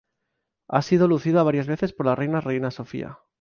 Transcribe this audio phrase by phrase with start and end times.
[0.67, 3.19] Ha sido lucida varias veces por la reina reina Sofía.